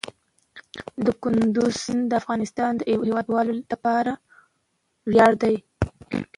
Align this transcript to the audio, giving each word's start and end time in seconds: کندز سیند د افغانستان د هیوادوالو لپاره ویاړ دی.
کندز 1.23 1.71
سیند 1.83 2.03
د 2.07 2.13
افغانستان 2.21 2.71
د 2.77 2.81
هیوادوالو 3.07 3.51
لپاره 3.71 4.11
ویاړ 5.11 5.31
دی. 5.43 5.55